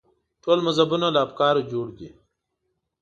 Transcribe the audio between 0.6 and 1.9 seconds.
مذهبونه له افکارو جوړ